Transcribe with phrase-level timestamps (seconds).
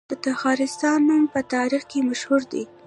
[0.09, 2.63] د تخارستان نوم په تاریخ کې مشهور دی